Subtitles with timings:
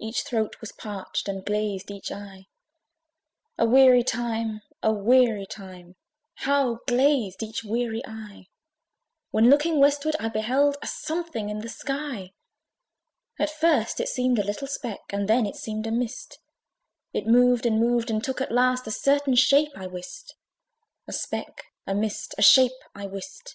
[0.00, 2.48] Each throat Was parched, and glazed each eye.
[3.56, 4.62] A weary time!
[4.82, 5.94] a weary time!
[6.38, 8.48] How glazed each weary eye,
[9.30, 12.32] When looking westward, I beheld A something in the sky.
[13.38, 16.40] At first it seemed a little speck, And then it seemed a mist:
[17.12, 20.34] It moved and moved, and took at last A certain shape, I wist.
[21.06, 23.54] A speck, a mist, a shape, I wist!